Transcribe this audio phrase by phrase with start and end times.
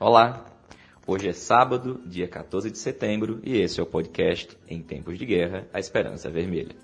[0.00, 0.46] Olá,
[1.04, 5.26] hoje é sábado, dia 14 de setembro, e esse é o podcast Em Tempos de
[5.26, 6.76] Guerra, a Esperança Vermelha.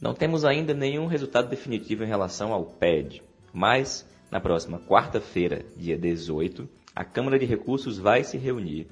[0.00, 3.22] Não temos ainda nenhum resultado definitivo em relação ao PED,
[3.52, 8.86] mas na próxima quarta-feira, dia 18, a Câmara de Recursos vai se reunir.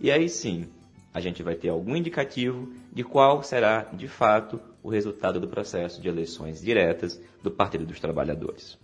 [0.00, 0.64] E aí sim,
[1.12, 6.00] a gente vai ter algum indicativo de qual será, de fato, o resultado do processo
[6.00, 8.78] de eleições diretas do Partido dos Trabalhadores.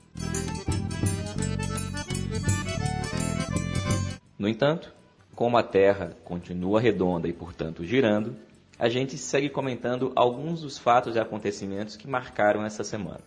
[4.42, 4.92] No entanto,
[5.36, 8.34] como a Terra continua redonda e, portanto, girando,
[8.76, 13.20] a gente segue comentando alguns dos fatos e acontecimentos que marcaram essa semana.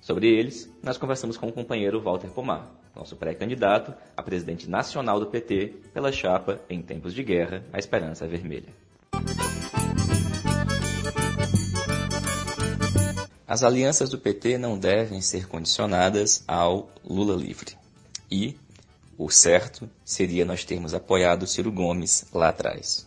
[0.00, 5.26] Sobre eles, nós conversamos com o companheiro Walter Pomar, nosso pré-candidato a presidente nacional do
[5.26, 8.74] PT pela chapa Em Tempos de Guerra, a Esperança Vermelha.
[13.46, 17.76] As alianças do PT não devem ser condicionadas ao Lula livre.
[18.28, 18.56] E,
[19.18, 23.06] o certo seria nós termos apoiado Ciro Gomes lá atrás.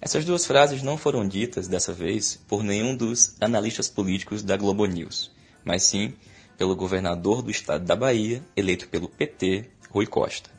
[0.00, 4.84] Essas duas frases não foram ditas dessa vez por nenhum dos analistas políticos da Globo
[4.84, 5.30] News,
[5.64, 6.12] mas sim
[6.58, 10.50] pelo governador do estado da Bahia, eleito pelo PT, Rui Costa.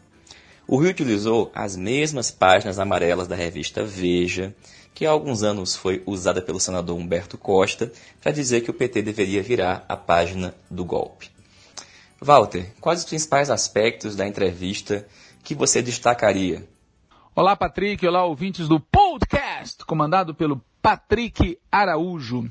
[0.68, 4.56] O Rui utilizou as mesmas páginas amarelas da revista Veja,
[4.94, 9.02] que há alguns anos foi usada pelo senador Humberto Costa, para dizer que o PT
[9.02, 11.30] deveria virar a página do golpe.
[12.24, 15.06] Walter, quais os principais aspectos da entrevista
[15.44, 16.66] que você destacaria?
[17.36, 18.08] Olá, Patrick.
[18.08, 22.50] Olá, ouvintes do podcast, comandado pelo Patrick Araújo.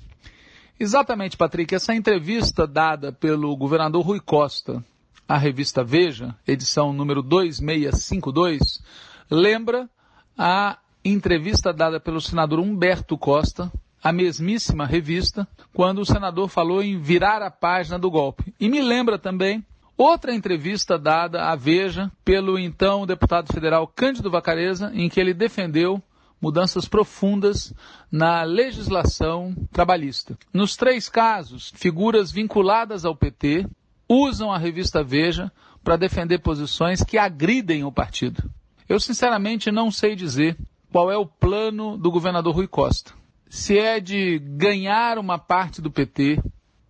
[0.78, 1.74] Exatamente, Patrick.
[1.74, 4.84] Essa entrevista dada pelo governador Rui Costa
[5.26, 8.82] à revista Veja, edição número 2652,
[9.30, 9.88] lembra
[10.36, 16.98] a entrevista dada pelo senador Humberto Costa a mesmíssima revista, quando o senador falou em
[16.98, 18.52] virar a página do golpe.
[18.58, 19.64] E me lembra também
[19.96, 26.02] outra entrevista dada à Veja pelo então deputado federal Cândido Vacareza, em que ele defendeu
[26.40, 27.72] mudanças profundas
[28.10, 30.36] na legislação trabalhista.
[30.52, 33.68] Nos três casos, figuras vinculadas ao PT
[34.08, 35.52] usam a revista Veja
[35.84, 38.50] para defender posições que agridem o partido.
[38.88, 40.56] Eu sinceramente não sei dizer
[40.90, 43.21] qual é o plano do governador Rui Costa
[43.52, 46.42] se é de ganhar uma parte do PT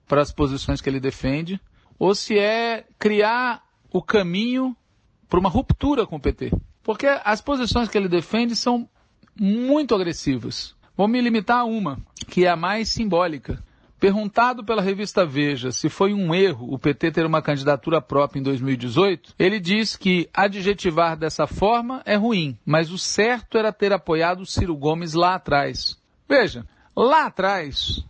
[0.06, 1.60] para as posições que ele defende,
[1.98, 4.76] ou se é criar o caminho
[5.28, 6.52] para uma ruptura com o PT.
[6.80, 8.88] Porque as posições que ele defende são
[9.36, 10.76] muito agressivas.
[10.96, 13.60] Vou me limitar a uma, que é a mais simbólica.
[13.98, 18.42] Perguntado pela revista Veja se foi um erro o PT ter uma candidatura própria em
[18.44, 24.46] 2018, ele diz que adjetivar dessa forma é ruim, mas o certo era ter apoiado
[24.46, 26.00] Ciro Gomes lá atrás.
[26.32, 26.66] Veja,
[26.96, 28.02] lá atrás,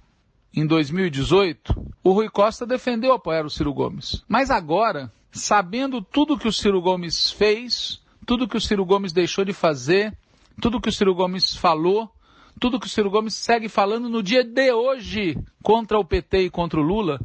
[0.55, 1.75] em 2018,
[2.05, 4.25] o Rui Costa defendeu apoiar o Ciro Gomes.
[4.29, 9.45] Mas agora, sabendo tudo que o Ciro Gomes fez, tudo que o Ciro Gomes deixou
[9.45, 10.17] de fazer,
[10.61, 12.15] tudo que o Ciro Gomes falou,
[12.61, 16.51] tudo que o Ciro Gomes segue falando no dia de hoje contra o PT e
[16.51, 17.21] contra o Lula,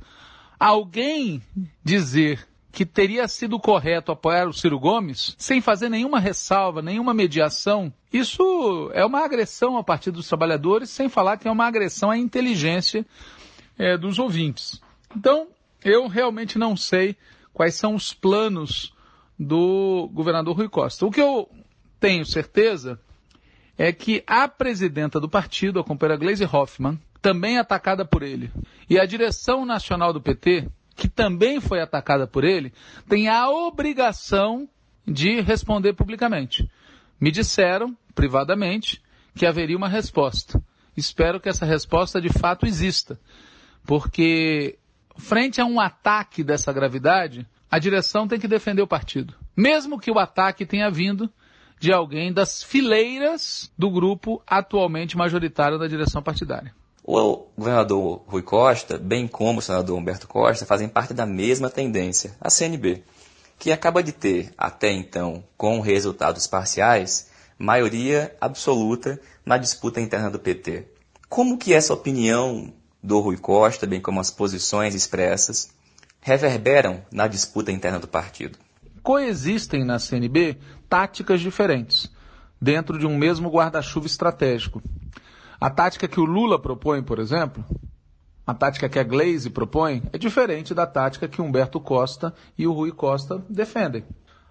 [0.60, 1.44] alguém
[1.84, 2.44] dizer
[2.78, 8.92] que teria sido correto apoiar o Ciro Gomes sem fazer nenhuma ressalva, nenhuma mediação, isso
[8.94, 13.04] é uma agressão ao Partido dos Trabalhadores, sem falar que é uma agressão à inteligência
[13.80, 14.80] é, dos ouvintes.
[15.16, 15.48] Então,
[15.84, 17.18] eu realmente não sei
[17.52, 18.94] quais são os planos
[19.40, 21.04] do governador Rui Costa.
[21.04, 21.50] O que eu
[22.00, 23.02] tenho certeza
[23.76, 28.52] é que a presidenta do partido, a companheira Gleisi Hoffmann, também é atacada por ele,
[28.88, 32.74] e a direção nacional do PT, que também foi atacada por ele,
[33.08, 34.68] tem a obrigação
[35.06, 36.70] de responder publicamente.
[37.22, 39.02] Me disseram, privadamente,
[39.36, 40.62] que haveria uma resposta.
[40.98, 43.20] Espero que essa resposta de fato exista,
[43.86, 44.80] porque
[45.16, 49.36] frente a um ataque dessa gravidade, a direção tem que defender o partido.
[49.56, 51.32] Mesmo que o ataque tenha vindo
[51.80, 56.74] de alguém das fileiras do grupo atualmente majoritário da direção partidária.
[57.10, 62.36] O governador Rui Costa, bem como o senador Humberto Costa, fazem parte da mesma tendência,
[62.42, 63.02] a CNB,
[63.58, 70.38] que acaba de ter, até então, com resultados parciais, maioria absoluta na disputa interna do
[70.38, 70.86] PT.
[71.30, 75.70] Como que essa opinião do Rui Costa, bem como as posições expressas,
[76.20, 78.60] reverberam na disputa interna do partido?
[79.02, 80.58] Coexistem na CNB
[80.90, 82.12] táticas diferentes,
[82.62, 84.84] dentro de um mesmo guarda-chuva estratégico.
[85.60, 87.66] A tática que o Lula propõe, por exemplo,
[88.46, 92.72] a tática que a Glaze propõe, é diferente da tática que Humberto Costa e o
[92.72, 94.06] Rui Costa defendem.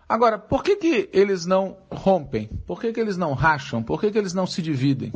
[0.08, 2.48] Agora, por que, que eles não rompem?
[2.66, 3.82] Por que, que eles não racham?
[3.82, 5.12] Por que, que eles não se dividem?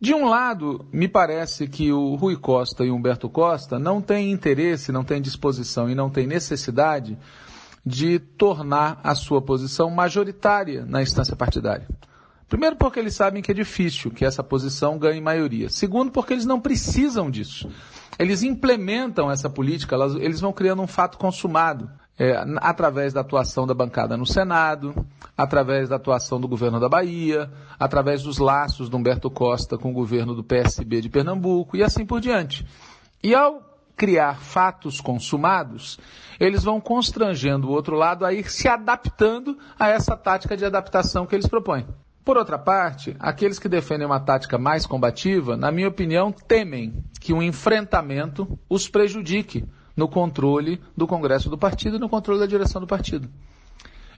[0.00, 4.32] De um lado, me parece que o Rui Costa e o Humberto Costa não têm
[4.32, 7.18] interesse, não têm disposição e não têm necessidade
[7.84, 11.86] de tornar a sua posição majoritária na instância partidária.
[12.52, 15.70] Primeiro, porque eles sabem que é difícil que essa posição ganhe maioria.
[15.70, 17.66] Segundo, porque eles não precisam disso.
[18.18, 21.90] Eles implementam essa política, eles vão criando um fato consumado.
[22.18, 24.94] É, através da atuação da bancada no Senado,
[25.34, 27.50] através da atuação do governo da Bahia,
[27.80, 32.04] através dos laços do Humberto Costa com o governo do PSB de Pernambuco e assim
[32.04, 32.66] por diante.
[33.22, 33.62] E ao
[33.96, 35.98] criar fatos consumados,
[36.38, 41.24] eles vão constrangendo o outro lado a ir se adaptando a essa tática de adaptação
[41.24, 41.86] que eles propõem.
[42.24, 47.32] Por outra parte, aqueles que defendem uma tática mais combativa, na minha opinião, temem que
[47.32, 49.64] um enfrentamento os prejudique
[49.96, 53.28] no controle do Congresso do partido e no controle da direção do partido.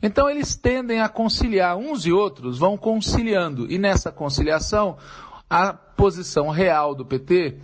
[0.03, 4.99] Então eles tendem a conciliar, uns e outros vão conciliando, e nessa conciliação,
[5.49, 7.57] a posição real do PT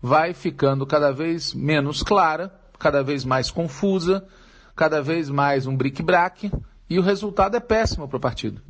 [0.00, 4.26] vai ficando cada vez menos clara, cada vez mais confusa,
[4.74, 6.50] cada vez mais um bric-brac,
[6.88, 8.62] e o resultado é péssimo para o partido.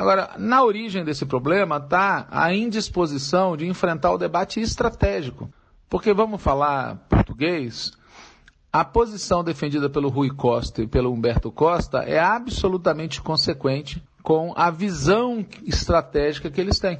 [0.00, 5.52] Agora, na origem desse problema está a indisposição de enfrentar o debate estratégico.
[5.90, 7.92] Porque vamos falar português,
[8.72, 14.70] a posição defendida pelo Rui Costa e pelo Humberto Costa é absolutamente consequente com a
[14.70, 16.98] visão estratégica que eles têm.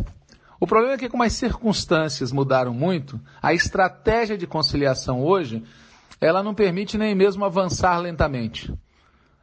[0.61, 5.65] O problema é que, como as circunstâncias mudaram muito, a estratégia de conciliação hoje,
[6.21, 8.71] ela não permite nem mesmo avançar lentamente.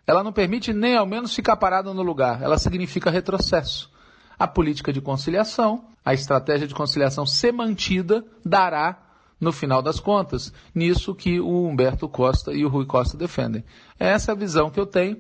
[0.08, 2.42] Ela não permite nem ao menos ficar parada no lugar.
[2.42, 3.92] Ela significa retrocesso.
[4.40, 9.04] A política de conciliação, a estratégia de conciliação ser mantida, dará,
[9.40, 13.66] no final das contas, nisso que o Humberto Costa e o Rui Costa defendem.
[14.00, 15.18] Essa é a visão que eu tenho.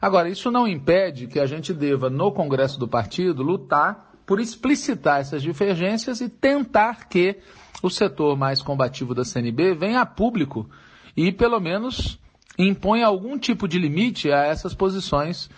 [0.00, 5.20] Agora, isso não impede que a gente deva, no Congresso do Partido, lutar por explicitar
[5.20, 7.38] essas divergências e tentar que
[7.82, 10.68] o setor mais combativo da CNB venha a público
[11.16, 12.18] e, pelo menos,
[12.58, 15.50] imponha algum tipo de limite a essas posições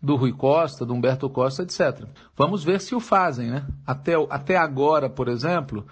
[0.00, 2.04] do Rui Costa, do Humberto Costa, etc.
[2.36, 3.66] Vamos ver se o fazem, né?
[3.86, 5.84] Até, até agora, por exemplo,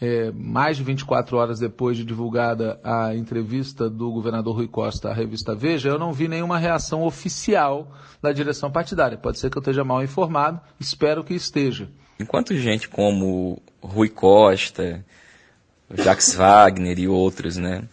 [0.00, 5.14] é, mais de 24 horas depois de divulgada a entrevista do governador Rui Costa à
[5.14, 9.16] revista Veja, eu não vi nenhuma reação oficial da direção partidária.
[9.16, 11.88] Pode ser que eu esteja mal informado, espero que esteja.
[12.18, 15.04] Enquanto gente como Rui Costa,
[15.92, 17.84] Jacques Wagner e outros, né,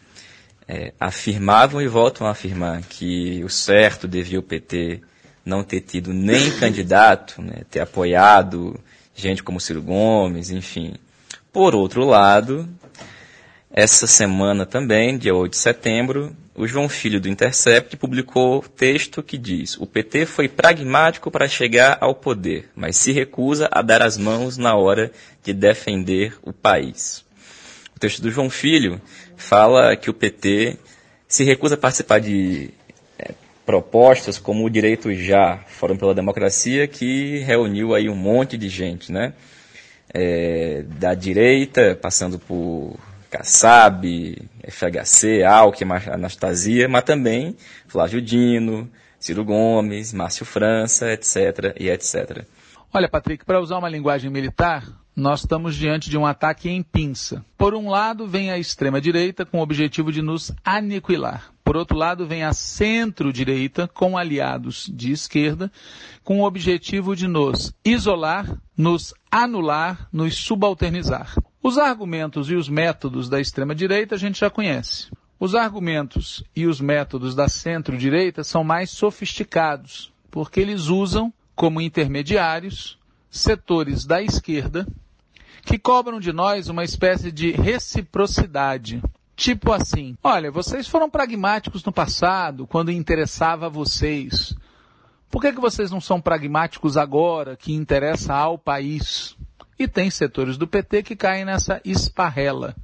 [0.72, 5.02] é, afirmavam e voltam a afirmar que o certo devia o PT
[5.46, 8.80] não ter tido nem candidato, né, ter apoiado
[9.14, 10.94] gente como Ciro Gomes, enfim,
[11.52, 12.70] por outro lado,
[13.70, 19.38] essa semana também, dia 8 de setembro, o João Filho do Intercept publicou texto que
[19.38, 24.18] diz: O PT foi pragmático para chegar ao poder, mas se recusa a dar as
[24.18, 25.12] mãos na hora
[25.44, 27.26] de defender o país.
[27.96, 29.02] O texto do João Filho
[29.42, 30.78] fala que o PT
[31.28, 32.72] se recusa a participar de
[33.18, 33.32] é,
[33.66, 39.12] propostas como o Direito Já, Fórum pela Democracia, que reuniu aí um monte de gente,
[39.12, 39.34] né?
[40.14, 42.98] é, da direita, passando por
[43.30, 47.56] Kassab, FHC, Alckmin, Anastasia, mas também
[47.88, 48.90] Flávio Dino,
[49.20, 51.76] Ciro Gomes, Márcio França, etc.
[51.80, 52.44] e etc.
[52.94, 54.86] Olha, Patrick, para usar uma linguagem militar,
[55.16, 57.46] nós estamos diante de um ataque em pinça.
[57.58, 61.52] Por um lado, vem a extrema-direita com o objetivo de nos aniquilar.
[61.64, 65.72] Por outro lado, vem a centro-direita com aliados de esquerda
[66.24, 71.36] com o objetivo de nos isolar, nos anular, nos subalternizar.
[71.62, 75.12] Os argumentos e os métodos da extrema-direita a gente já conhece.
[75.40, 82.98] Os argumentos e os métodos da centro-direita são mais sofisticados, porque eles usam como intermediários
[83.32, 84.86] setores da esquerda
[85.64, 89.02] que cobram de nós uma espécie de reciprocidade.
[89.36, 94.54] Tipo assim, olha, vocês foram pragmáticos no passado, quando interessava a vocês.
[95.30, 99.36] Por que, que vocês não são pragmáticos agora, que interessa ao país?
[99.80, 102.76] E tem setores do PT que caem nessa esparrela.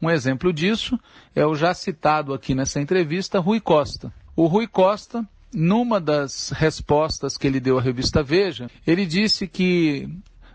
[0.00, 1.00] Um exemplo disso
[1.34, 4.12] é o já citado aqui nessa entrevista, Rui Costa.
[4.36, 10.08] O Rui Costa, numa das respostas que ele deu à revista Veja, ele disse que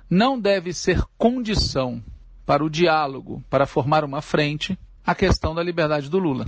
[0.10, 2.04] não deve ser condição
[2.46, 6.46] para o diálogo, para formar uma frente, a questão da liberdade do Lula.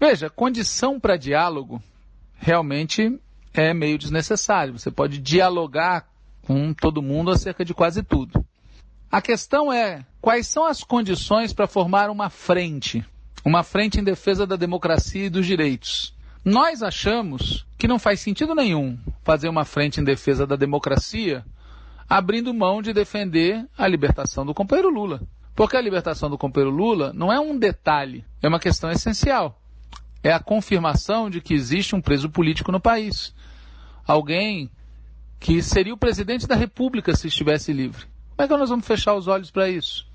[0.00, 1.82] Veja, condição para diálogo
[2.34, 3.18] realmente
[3.52, 4.78] é meio desnecessário.
[4.78, 6.08] Você pode dialogar
[6.42, 8.44] com todo mundo acerca de quase tudo.
[9.10, 13.04] A questão é quais são as condições para formar uma frente,
[13.44, 16.14] uma frente em defesa da democracia e dos direitos.
[16.44, 21.44] Nós achamos que não faz sentido nenhum fazer uma frente em defesa da democracia
[22.08, 25.22] abrindo mão de defender a libertação do companheiro Lula.
[25.54, 29.58] Porque a libertação do companheiro Lula não é um detalhe, é uma questão essencial.
[30.22, 33.34] é a confirmação de que existe um preso político no país.
[34.06, 34.70] Alguém
[35.40, 38.06] que seria o presidente da República se estivesse livre.
[38.30, 40.06] Como é que nós vamos fechar os olhos para isso?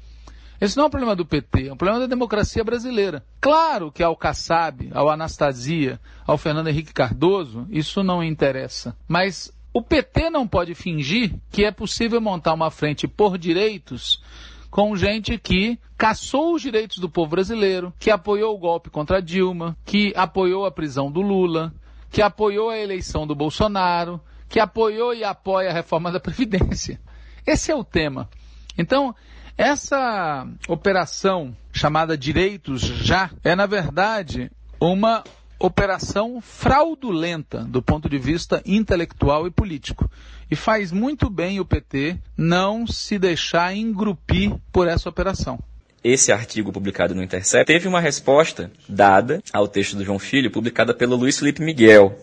[0.60, 3.24] Esse não é um problema do PT, é um problema da democracia brasileira.
[3.40, 8.98] Claro que ao Kassab, ao Anastasia, ao Fernando Henrique Cardoso, isso não interessa.
[9.08, 14.22] Mas o PT não pode fingir que é possível montar uma frente por direitos
[14.70, 19.78] com gente que caçou os direitos do povo brasileiro, que apoiou o golpe contra Dilma,
[19.86, 21.74] que apoiou a prisão do Lula,
[22.12, 27.00] que apoiou a eleição do Bolsonaro, que apoiou e apoia a reforma da Previdência.
[27.46, 28.30] Esse é o tema.
[28.78, 29.16] Então,
[29.58, 35.24] essa operação chamada Direitos Já é, na verdade, uma
[35.60, 40.10] operação fraudulenta do ponto de vista intelectual e político.
[40.50, 45.60] E faz muito bem o PT não se deixar engrupir por essa operação.
[46.04, 50.94] Esse artigo publicado no Intercept teve uma resposta dada ao texto do João Filho, publicada
[50.94, 52.18] pelo Luiz Felipe Miguel,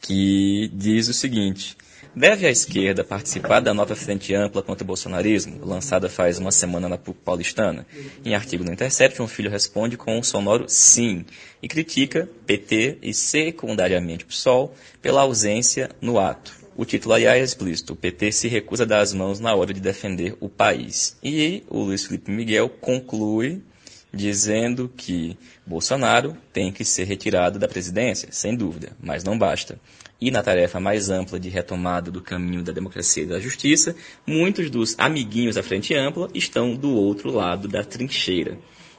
[0.00, 1.76] que diz o seguinte:
[2.18, 6.88] Deve a esquerda participar da nova frente ampla contra o bolsonarismo, lançada faz uma semana
[6.88, 7.86] na PUC paulistana?
[8.24, 11.24] Em artigo no Intercept, um filho responde com um sonoro sim
[11.62, 16.52] e critica PT e secundariamente o PSOL pela ausência no ato.
[16.76, 17.92] O título, aliás, é explícito.
[17.92, 21.16] O PT se recusa a dar as mãos na hora de defender o país.
[21.22, 23.62] E o Luiz Felipe Miguel conclui
[24.12, 25.36] dizendo que
[25.66, 29.78] Bolsonaro tem que ser retirado da presidência, sem dúvida, mas não basta
[30.20, 33.94] e na tarefa mais ampla de retomada do caminho da democracia e da justiça,
[34.26, 38.58] muitos dos amiguinhos da Frente Ampla estão do outro lado da trincheira.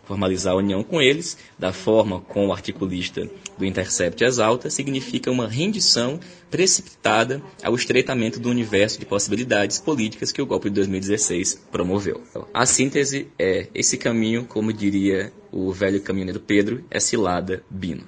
[0.10, 5.48] Formalizar a união com eles, da forma como o articulista do Intercept exalta, significa uma
[5.48, 12.24] rendição precipitada ao estreitamento do universo de possibilidades políticas que o golpe de 2016 promoveu.
[12.52, 18.02] A síntese é esse caminho, como diria o velho caminhoneiro Pedro, é cilada Bino.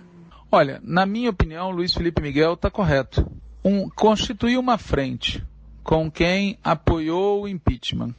[0.52, 3.32] Olha, na minha opinião, Luiz Felipe Miguel está correto.
[3.64, 5.46] Um, constituir uma frente
[5.84, 8.16] com quem apoiou o impeachment,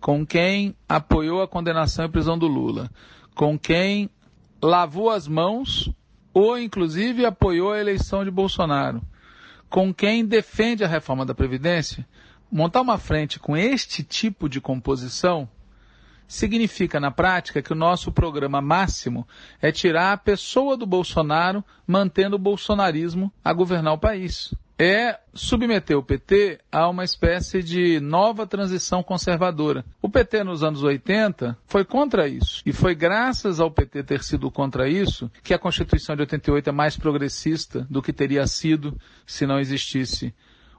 [0.00, 2.90] com quem apoiou a condenação e prisão do Lula,
[3.40, 4.10] com quem
[4.60, 5.90] lavou as mãos
[6.34, 9.00] ou inclusive apoiou a eleição de Bolsonaro,
[9.66, 12.06] com quem defende a reforma da Previdência,
[12.52, 15.48] montar uma frente com este tipo de composição
[16.28, 19.26] significa na prática que o nosso programa máximo
[19.58, 24.54] é tirar a pessoa do Bolsonaro, mantendo o bolsonarismo a governar o país.
[24.82, 29.84] É submeter o PT a uma espécie de nova transição conservadora.
[30.00, 32.62] O PT nos anos 80 foi contra isso.
[32.64, 36.72] E foi graças ao PT ter sido contra isso que a Constituição de 88 é
[36.72, 40.32] mais progressista do que teria sido se não existisse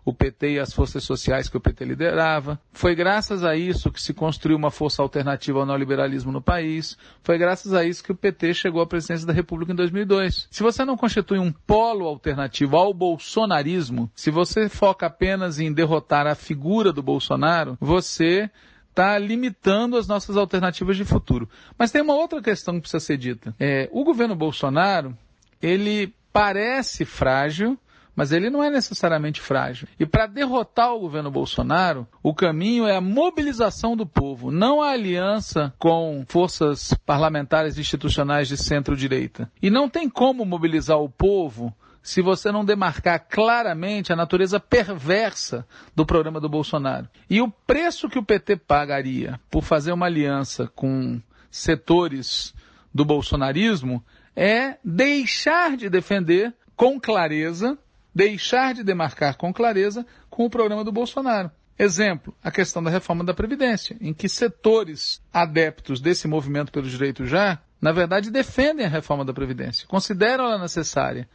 [0.04, 2.60] o PT e as forças sociais que o PT liderava.
[2.74, 6.98] Foi graças a isso que se construiu uma força alternativa ao neoliberalismo no país.
[7.24, 10.48] Foi graças a isso que o PT chegou à presidência da República em 2002.
[10.50, 16.26] Se você não constitui um polo alternativo ao bolsonarismo, se você foca apenas em derrotar
[16.26, 18.50] a figura do Bolsonaro, você
[18.90, 21.50] está limitando as nossas alternativas de futuro.
[21.78, 23.56] Mas tem uma outra questão que precisa ser dita.
[23.60, 25.18] É, o governo Bolsonaro,
[25.62, 27.78] ele parece frágil,
[28.16, 29.88] mas ele não é necessariamente frágil.
[30.00, 34.92] E para derrotar o governo Bolsonaro, o caminho é a mobilização do povo, não a
[34.92, 39.52] aliança com forças parlamentares institucionais de centro-direita.
[39.62, 45.66] E não tem como mobilizar o povo se você não demarcar claramente a natureza perversa
[45.96, 47.08] do programa do Bolsonaro.
[47.30, 52.54] E o preço que o PT pagaria por fazer uma aliança com setores
[52.94, 54.04] do bolsonarismo
[54.36, 57.78] é deixar de defender com clareza
[58.14, 61.52] deixar de demarcar com clareza com o programa do Bolsonaro.
[61.78, 67.26] Exemplo, a questão da reforma da Previdência, em que setores adeptos desse movimento pelo direito
[67.26, 71.28] já, na verdade, defendem a reforma da Previdência, consideram ela necessária,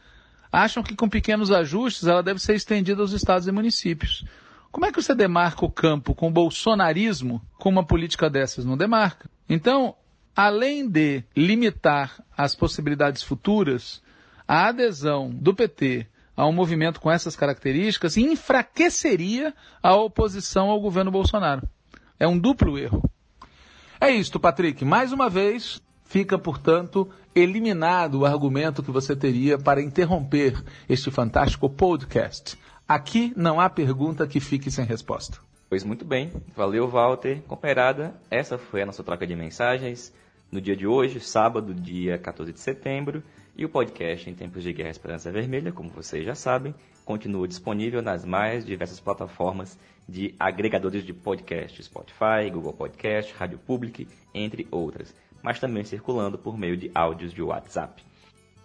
[0.51, 4.23] acham que com pequenos ajustes ela deve ser estendida aos estados e municípios.
[4.71, 8.63] Como é que você demarca o campo com o bolsonarismo com uma política dessas?
[8.63, 9.29] Não demarca.
[9.49, 9.95] Então,
[10.35, 14.01] além de limitar as possibilidades futuras,
[14.47, 16.07] a adesão do PT
[16.37, 21.67] a um movimento com essas características e enfraqueceria a oposição ao governo Bolsonaro.
[22.19, 23.03] É um duplo erro.
[23.99, 24.85] É isto, Patrick.
[24.85, 31.67] Mais uma vez, fica, portanto, eliminado o argumento que você teria para interromper este fantástico
[31.67, 32.55] podcast.
[32.87, 35.39] Aqui não há pergunta que fique sem resposta.
[35.67, 36.31] Pois muito bem.
[36.55, 37.41] Valeu, Walter.
[37.47, 40.13] Comparada, essa foi a nossa troca de mensagens
[40.51, 43.21] no dia de hoje, sábado, dia 14 de setembro.
[43.57, 48.03] E o podcast Em Tempos de Guerra Esperança Vermelha, como vocês já sabem, continua disponível
[48.03, 55.11] nas mais diversas plataformas de agregadores de podcast, Spotify, Google Podcast, Rádio Public, entre outras,
[55.41, 58.03] mas também circulando por meio de áudios de WhatsApp.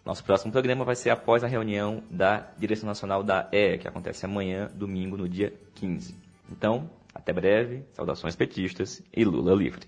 [0.05, 4.27] Nosso próximo programa vai ser após a reunião da Direção Nacional da E, que acontece
[4.27, 6.15] amanhã, domingo, no dia 15.
[6.51, 9.87] Então, até breve, saudações petistas e Lula livre.